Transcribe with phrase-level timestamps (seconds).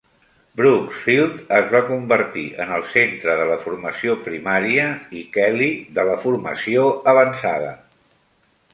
[0.59, 4.89] Brooks Field es va convertir en el centre de la formació primària
[5.21, 7.75] i Kelly de la formació avançada.